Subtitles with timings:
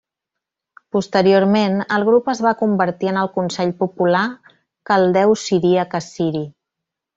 [0.95, 4.23] Posteriorment el grup es va convertir en el Consell Popular
[4.93, 6.45] Caldeu-Siríac-Assiri.